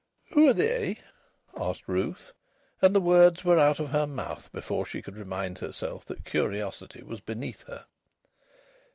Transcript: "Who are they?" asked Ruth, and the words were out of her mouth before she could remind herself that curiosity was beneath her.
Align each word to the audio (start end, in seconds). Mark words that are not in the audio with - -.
"Who 0.31 0.47
are 0.47 0.53
they?" 0.53 0.97
asked 1.55 1.87
Ruth, 1.87 2.33
and 2.81 2.95
the 2.95 2.99
words 2.99 3.45
were 3.45 3.59
out 3.59 3.79
of 3.79 3.91
her 3.91 4.07
mouth 4.07 4.51
before 4.51 4.83
she 4.83 4.99
could 5.03 5.15
remind 5.15 5.59
herself 5.59 6.05
that 6.05 6.25
curiosity 6.25 7.03
was 7.03 7.21
beneath 7.21 7.61
her. 7.67 7.85